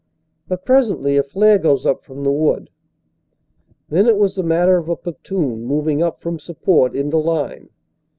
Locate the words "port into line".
6.63-7.69